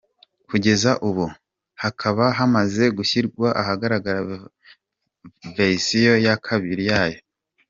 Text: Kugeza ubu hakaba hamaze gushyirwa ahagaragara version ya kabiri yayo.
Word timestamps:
Kugeza 0.49 0.91
ubu 1.07 1.25
hakaba 1.83 2.23
hamaze 2.37 2.83
gushyirwa 2.97 3.47
ahagaragara 3.61 4.19
version 5.57 6.17
ya 6.25 6.35
kabiri 6.47 6.83
yayo. 6.91 7.19